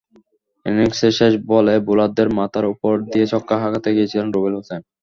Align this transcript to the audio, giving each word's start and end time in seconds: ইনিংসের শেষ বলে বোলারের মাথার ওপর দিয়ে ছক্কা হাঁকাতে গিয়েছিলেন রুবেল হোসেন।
ইনিংসের 0.65 1.13
শেষ 1.19 1.33
বলে 1.51 1.73
বোলারের 1.87 2.29
মাথার 2.37 2.65
ওপর 2.73 2.93
দিয়ে 3.05 3.25
ছক্কা 3.31 3.55
হাঁকাতে 3.63 3.89
গিয়েছিলেন 3.95 4.27
রুবেল 4.29 4.53
হোসেন। 4.57 4.81